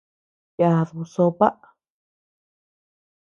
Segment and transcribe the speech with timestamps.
[0.59, 1.47] Yaduu sopa.